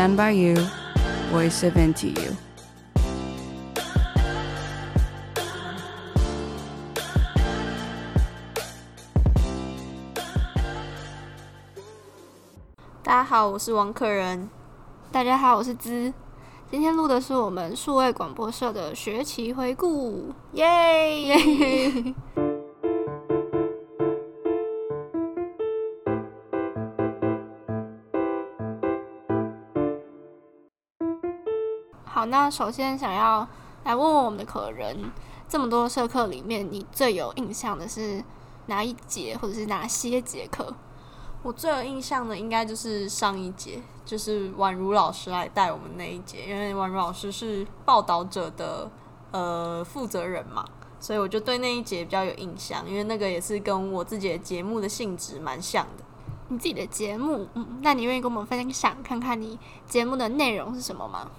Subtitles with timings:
[0.00, 0.54] Stand by you,
[1.30, 2.34] voice of NTU。
[13.02, 14.48] 大家好，我是王可人。
[15.12, 16.10] 大家好，我是姿。
[16.70, 21.34] 今天录的是我们数位广播社的学期回顾，耶
[32.12, 33.46] 好，那首先想要
[33.84, 35.12] 来问问我们的可人，
[35.48, 38.20] 这么多社课里面，你最有印象的是
[38.66, 40.74] 哪一节，或者是哪些节课？
[41.44, 48.90] 我最有印象的应该就是上一节，就是宛如老师来带我们那一节，因为宛如老师是报道者的
[49.30, 50.64] 呃负责人嘛，
[50.98, 56.02] 所以我就对那一节比较有印象，因为那个也是跟我自己的节目的性质蛮像的。
[56.48, 61.30] 你自己的节目，嗯，那你愿意跟我们分享看看你节目的内容是什么吗？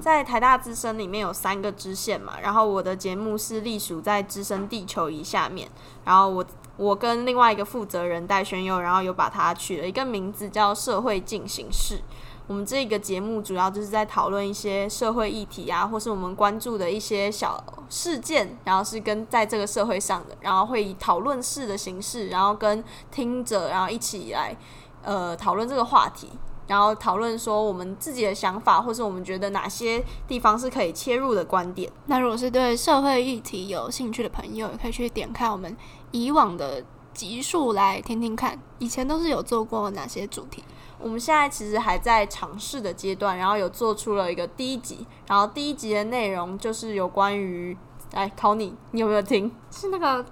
[0.00, 5.68] 在台大之声里面有三个支线嘛，然后我的节目是隶属在之声地球仪下面，
[6.04, 6.44] 然后我
[6.76, 12.00] 我跟另外一个负责人戴轩佑，然后有把它取了一个名字叫社会进行式。
[12.46, 24.56] 我们这个节目主要就是在讨论一些社会议题啊，或是我们关注的一些小事件，然后是跟在这个社会上的，然后会以讨论式的形式，然后跟听者然后一起来
[25.02, 26.30] 呃讨论这个话题。
[26.66, 31.90] 然后讨论说我们自己的想法，或是我们觉得哪些地方是可以切入的观点。
[32.06, 35.76] 那如果是对社会议题有兴趣的朋友，也可以去点开我们
[36.10, 40.64] 以往的集数来听听看，以前都是有做过哪些主题。
[40.98, 47.76] 我们现在其实还在尝试的阶段，然后有做出了一个第一集，然后第一集的内容就是有关于，
[48.12, 49.54] 来考你，你有没有听？
[49.70, 50.24] 是那个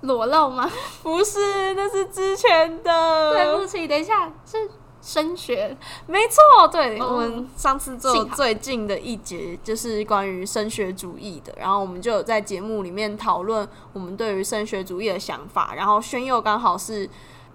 [0.00, 0.68] 裸露吗？
[1.02, 3.32] 不是，那是之前的。
[3.32, 4.68] 对不起，等一下是。
[5.04, 5.76] 升学，
[6.06, 17.06] 没错，对、哦、我们上次做最近的一节就是关于升学主义的，然后我们就有在节目里面讨论我们对于升学主义的想法，然后轩佑刚好是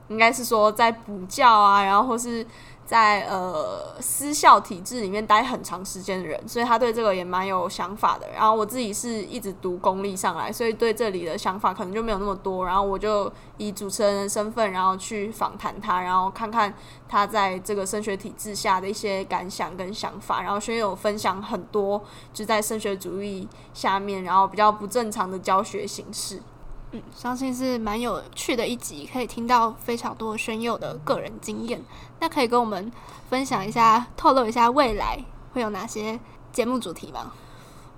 [0.09, 2.46] 应该是说在补教啊，然后或是。
[2.90, 8.28] 在呃私校体制里面待很长时间的人，所以他对这个也蛮有想法的。
[8.34, 12.66] 然后我自己是一直读公立上来，所以对这里的想法可能就没有那么多。
[12.66, 16.74] 然后我就以主持人的身份，然后去访谈他，然后看看
[17.08, 20.42] 他在这个升学体制下的一些感想跟想法。
[20.42, 22.02] 然后学友分享很多，
[22.34, 26.42] 就在升学主义下面，然后比较不正常的教学形式。
[26.91, 31.79] 嗯，相信是蛮有趣的一集，可以听到非常多轩佑的个人经验。
[32.19, 32.91] 那可以跟我们
[33.29, 35.23] 分享一下，透露一下未来
[35.53, 36.19] 会有哪些
[36.51, 37.31] 节目主题吗？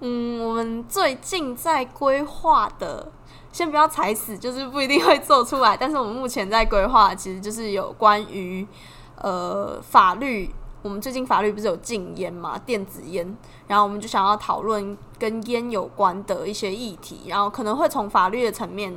[0.01, 3.11] 嗯，我们最近在规划的，
[3.51, 5.77] 先不要踩死，就是不一定会做出来。
[5.77, 8.67] 但是我们目前在规划，其实就是有关于
[9.15, 10.53] 呃法律。
[10.81, 13.37] 我们最近法律不是有禁烟嘛，电子烟，
[13.67, 18.91] 然后我们就想要讨论跟烟有关的一些议题，然后可能会从法律的层面，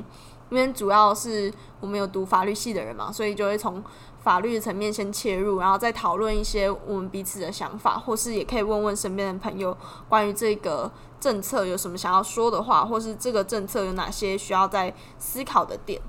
[0.49, 3.85] 因为主要是我们有读法律系的人嘛，所以就会从
[4.23, 9.77] 法律的层面先切入，然后再讨论一些我们彼此的想法，或是也可以问问身边的朋友
[10.09, 10.91] 关于这个
[11.21, 16.01] 政策有什么想要说的话，或是这个政策有哪些需要再思考的点，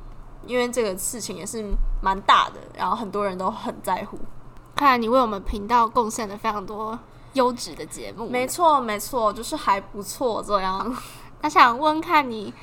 [0.48, 1.66] 因为这个事情也是
[2.02, 4.18] 蛮大的，然后很多人都很在乎。
[4.76, 7.00] 看来你为我们频道贡献了非常多
[7.34, 8.30] 优质的节目。
[8.30, 10.94] 没错，没错，就是还不错这样。
[11.42, 12.54] 那想问看你，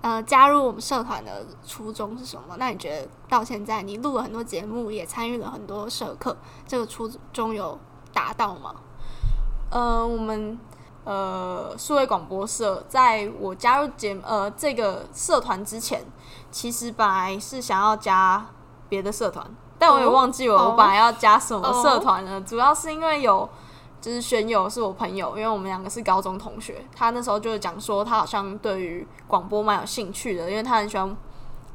[0.00, 2.56] 呃，加入我们社团的初衷是什么？
[2.58, 6.36] 那你觉得到现在你录了很多节目，也参与了很多社课，
[6.66, 7.78] 这个初衷有
[8.12, 8.74] 达到吗？
[9.70, 10.58] 呃，我们
[11.04, 16.04] 呃数位广播社，在我加入节呃这个社团之前，
[16.50, 18.44] 其实本来是想要加
[18.88, 19.46] 别的社团。
[19.80, 23.48] 但我也忘记我我本来要加什么社团了，主要是因为有
[23.98, 31.16] 就是轩友是我朋友，因为我们两个是高中同学，他那时候就是讲说他好像对于广播蛮有兴趣的，因为他很喜欢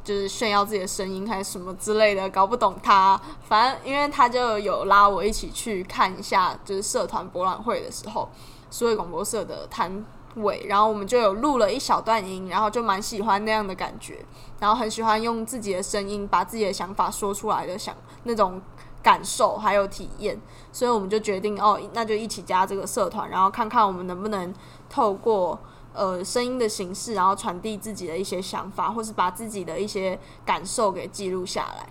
[0.03, 8.29] 就是炫耀自己的声音还是什么之类的，搞不懂他，反正因为他就有拉我一起去看一下就是社团博览会的时候，
[8.69, 10.05] 所以广播社的摊
[10.35, 14.25] 尾，然后我们就有录了一小段音，然后就蛮喜欢那样的感觉，
[14.59, 18.61] 然后很喜欢用自己的声音把自己的想法说出来的想那种
[19.01, 20.39] 感受还有体验，
[20.71, 24.53] 所以我们就决定哦，那就一起加这个社团，然后看看我们能不能
[24.89, 25.59] 透过
[25.93, 31.87] 呃声音的形式，然后传递自己的一些想法，或是把自己的一些感受给记录下来。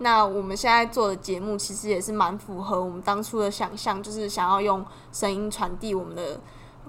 [0.00, 6.40] 那我们现在做的节目其实也是蛮符合我们当初的想象，就是想要用声音传递我们的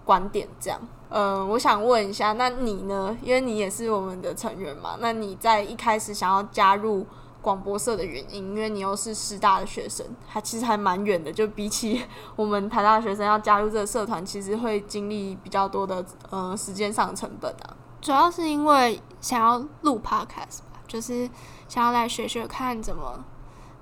[0.05, 0.79] 观点，这样。
[1.09, 3.17] 嗯，我想问一下，那你呢？
[3.21, 7.05] 因为你也是我们的成员嘛，那你在一开始想要加入
[7.41, 11.31] 广播社的原因，因为你又是师大的学生，还其实还蛮远的。
[11.31, 17.75] 就比起 我们台大学生要加入这个社团，其实会经历比较多的呃时间上的成本啊。
[17.99, 21.27] 主要是因为想要录 podcast 吧，就是
[21.67, 23.23] 想要来学学看怎么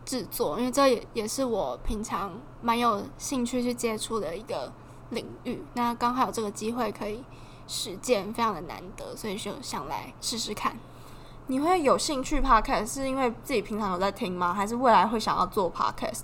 [0.05, 2.31] 制作，因为这也也是我平常
[2.61, 4.71] 蛮有兴趣去接触的一个
[5.09, 5.63] 领域。
[5.73, 7.23] 那刚好有这个机会可以
[7.67, 10.77] 实践，非常的难得，所以就想来试试看。
[11.47, 14.53] 你会有兴趣 podcast 是因为自己平常有在听吗？
[14.53, 16.21] 还是未来会想要做 podcast？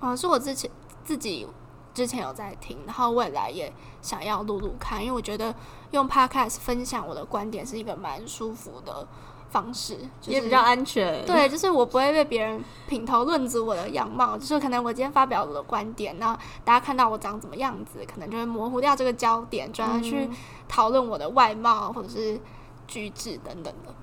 [0.00, 0.70] 哦、是我之前
[1.02, 1.46] 自己
[1.94, 3.72] 之前有在听，然后未来也
[4.02, 5.54] 想要录录看，因为我觉得
[5.90, 9.08] 用 podcast 分享我的观点是一个蛮舒服的
[9.50, 11.24] 方式，就是、也比较安全。
[11.24, 20.28] 对，就是我不会被别人品头论足我的样貌，就是可能我今天发表我的观点，然后大家看到我长怎么样子，可能就会模糊掉这个焦点，转而去
[20.68, 22.40] 讨论我的外貌或者是
[22.86, 23.94] 举止等等的。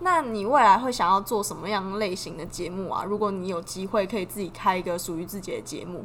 [0.00, 3.02] 那你未来会想要做什么样类型的节目啊？
[3.02, 6.04] 如果你有机会可以自己开一个属于自己的节目，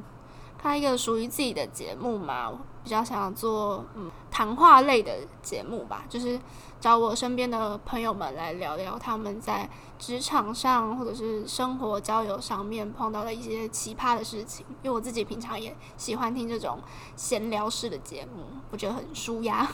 [0.62, 2.52] 开一个属于自己的节目嘛？
[2.84, 6.40] 比较想要做嗯谈话类的节目吧，就是
[6.80, 9.70] 找我身边的朋友们来聊聊他们在
[10.00, 14.66] 职场上或者是生活交友上面碰到的一些奇葩的事情。
[14.82, 16.80] 因为我自己平常也喜欢听这种
[17.16, 19.68] 闲聊式的节目，我觉得很舒压。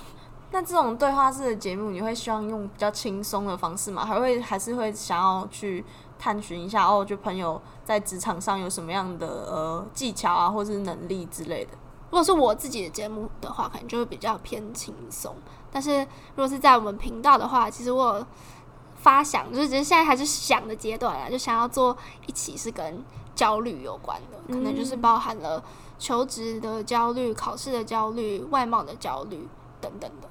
[0.50, 4.06] 那这种对话式的节目，你会希望用比较轻松的方式吗？
[4.06, 5.84] 还会还是会想要去
[6.18, 7.04] 探寻一下哦？
[7.04, 11.72] 就朋友在职场上有什么样的呃技巧啊，或是能力之类的？
[12.10, 15.36] 如果是我自己的节目的话，可能就会比较偏轻松。
[15.70, 18.26] 但是如果是在我们频道的话，其实我
[18.96, 21.96] 发想就是，只是现在还是想的阶段啊，就想要做
[22.26, 23.04] 一起是跟
[23.36, 25.62] 焦虑有关的，可能就是包含了
[26.00, 29.46] 求职的焦虑、考试的焦虑、外貌的焦虑
[29.82, 30.30] 等等的。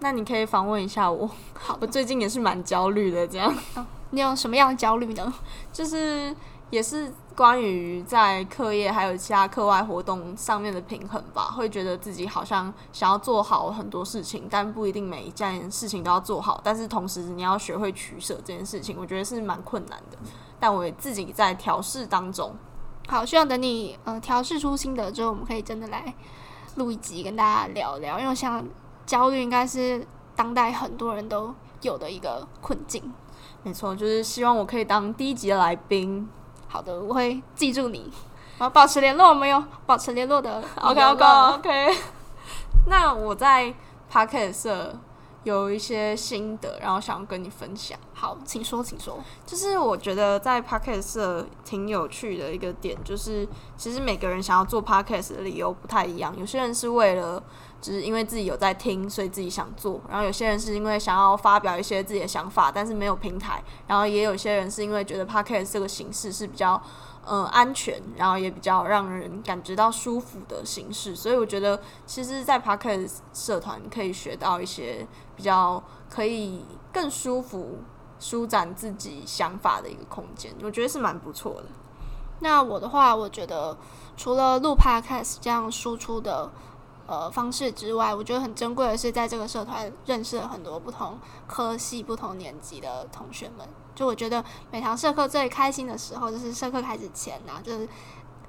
[0.00, 3.54] 那你可以访问一下我，好，我最近也是蛮焦虑的，这样。
[3.74, 5.32] 哦，你有什么样的焦虑呢？
[5.70, 6.34] 就是
[6.70, 16.58] 也是关于在课业还有其他课外活动上面的平衡吧，会觉得自己好像想要做好很多事情，但不一定每一件事情都要做好。
[16.64, 20.16] 但是同时你要学会取舍这件事情，我觉得是蛮困难的。
[20.58, 22.54] 但我也自己在调试当中。
[23.06, 26.14] 好，希望等你呃调试出心得之后，我们可以真的来
[26.76, 28.66] 录一集跟大家聊聊，因为我想。
[29.10, 31.52] 焦虑应该是当代很多人都
[31.82, 33.12] 有的一个困境。
[33.64, 36.28] 没错，就是希望我可以当第一集的来宾。
[36.68, 38.08] 好的，我会记住你，
[38.56, 40.62] 然后保持联络，没有保持联络的。
[40.80, 41.96] OK OK OK。
[42.86, 43.74] 那我在
[44.08, 44.96] Podcast 社
[45.44, 47.98] 有一些心得，然后想要跟你分享。
[48.12, 49.18] 好，请说，请说。
[49.46, 56.36] 就是我觉得在 Podcast 社挺有趣的一个点，就是其实每个人想要做 Podcast 的理由不太一样。
[56.38, 57.42] 有些人是为了
[57.80, 60.00] 就是因为自己有在听，所以自己想做。
[60.10, 63.62] 然后有些人是因为想要发表一些自己的想法，但是没有平台。
[63.86, 66.80] 然后也有些人是因为觉得 Podcast 这个形式是比较
[67.30, 71.14] 嗯、呃、安全，然后也比较让人感觉到舒服的形式。
[71.14, 75.06] 所以我觉得，其实，在 Podcast 社团可以学到一些
[75.36, 77.78] 比较可以更舒服、
[78.18, 80.54] 舒展自己想法的一个空间。
[80.62, 81.66] 我觉得是蛮不错的。
[82.40, 83.78] 那我的话，我觉得
[84.16, 86.50] 除了录 Podcast 这样输出的。
[87.06, 91.18] 呃，方式之外，我觉得很珍贵的是，在这个社团认识了很多不同
[91.48, 93.66] 科系、不同年级的同学们。
[93.94, 97.88] 就我觉得每堂社课最开心的时候，就是社课开始前呐、啊，就是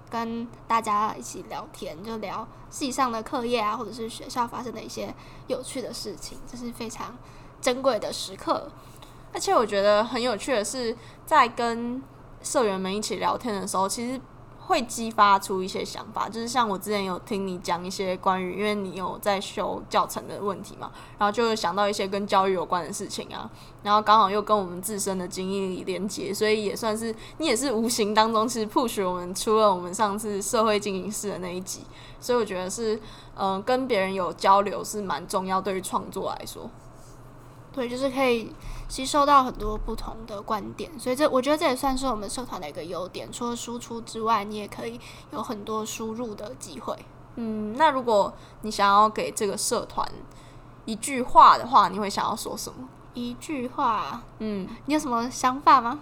[0.09, 5.13] 跟大家一起聊天，就聊系上的课业啊，或者是学校发生的一些
[5.47, 7.17] 有趣的事情，这是非常
[7.61, 8.69] 珍贵的时刻。
[9.33, 10.95] 而且我觉得很有趣的是，
[11.25, 12.01] 在跟
[12.41, 14.19] 社员们一起聊天的时候，其实。
[14.67, 23.49] 会激发出一些想法，就是像我之前有听你讲一些关于，因为你有在修教程的问题嘛，然后就有想到一些跟教育有关的事情啊，
[23.83, 31.81] 然后刚好又跟我们自身的经历连接，所以也算是你也是无形当中其实 push 我们出了我们上次社会进行式的那一集，
[32.19, 32.99] 所以我觉得是
[33.35, 36.69] 嗯、跟别人有交流是蛮重要，对于创作来说。
[37.73, 38.53] 对，就是可以
[38.89, 43.31] 吸收到很多不同的观点，所以这我觉得这也算是我们社团的一个优点。
[43.31, 44.99] 除了输出之外，你也可以
[45.31, 46.93] 有很多输入的机会。
[47.35, 50.05] 嗯，那如果你想要给这个社团
[50.83, 52.89] 一句话的话，你会想要说什么？
[53.13, 56.01] 一句话，嗯，你有什么想法吗？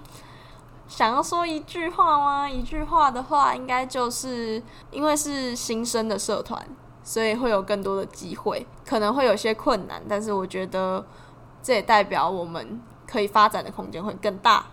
[0.88, 2.50] 想要说一句话吗？
[2.50, 4.60] 一句话的话，应该就是
[4.90, 6.68] 因为是新生的社团，
[7.04, 11.06] 所以会有更多的机会，可能会有些困难，但是我觉得。
[11.62, 14.66] 这也代表我们可以发展的空间会更大，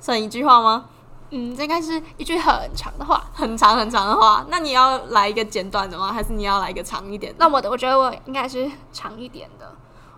[0.00, 0.86] 算一句话吗？
[1.30, 4.46] 嗯，这应该是一句很长的话，很长很长的话。
[4.48, 6.10] 那你要来一个简短的吗？
[6.10, 7.38] 还是你要来一个长一点的？
[7.40, 9.70] 那我的，我觉得我应该是长一点的。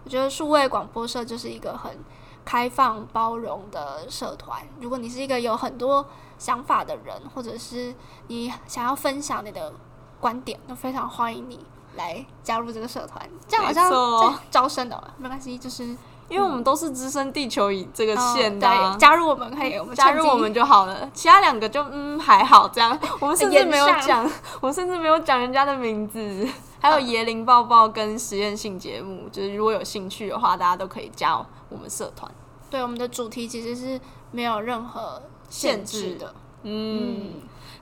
[0.04, 1.98] 我觉得数位广播社就是一个很
[2.44, 4.62] 开放包容的社团。
[4.80, 6.06] 如果你是一个有很多
[6.38, 7.92] 想法的人，或者是
[8.28, 9.72] 你想要分享你的
[10.20, 11.66] 观点，都非常欢迎你
[12.00, 13.28] 来加入这个社团。
[13.46, 15.84] 这样好像在招生的，没关系，就是
[16.28, 21.10] 因为我们都是资深地球仪这个线的、啊哦，对，加入我们可以，我们加入我们就好了。
[21.12, 24.24] 其他两个就嗯还好，这样我们甚至没有讲，
[24.60, 26.48] 我们甚至没有讲人家的名字。
[26.82, 31.36] 还有椰林抱抱跟实验性节目，就是如果有兴趣的话，大家都可以加
[31.68, 32.32] 我们社团。
[32.70, 36.34] 对，我们的主题其实是没有任何限制的。
[36.62, 37.32] 嗯，嗯，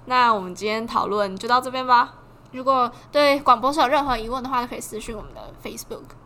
[0.07, 2.15] 那我们今天讨论就到这边吧。
[2.53, 6.17] 如果对广播社有任何疑问的话，可以私讯我们的 Facebook。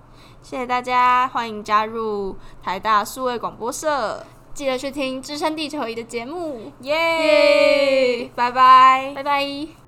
[0.42, 4.24] 谢谢大家，欢迎加入台大数位广播社，
[4.54, 6.72] 记得去听资深地球仪的节目。
[6.80, 9.81] 耶，拜拜，拜拜。